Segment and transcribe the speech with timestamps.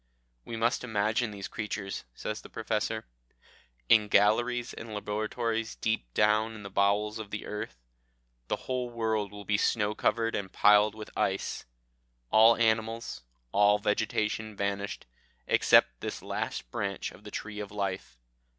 [0.45, 3.05] "We must imagine these creatures," says the Professor,
[3.87, 7.77] "in galleries and laboratories deep down in the bowels of the earth.
[8.47, 11.65] The whole world will be snow covered and piled with ice;
[12.31, 15.05] all animals, all vegetation vanished,
[15.45, 18.17] except this last branch of the tree of life.